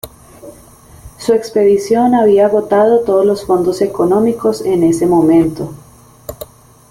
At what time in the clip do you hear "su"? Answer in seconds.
1.19-1.33